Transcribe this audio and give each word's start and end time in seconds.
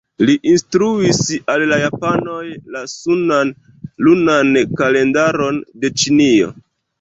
Li 0.27 0.35
instruis 0.51 1.19
al 1.55 1.65
la 1.71 1.77
japanoj 1.83 2.39
la 2.77 2.81
sunan-lunan 2.93 4.51
kalendaron 4.81 5.61
de 5.85 5.93
Ĉinio. 6.03 6.51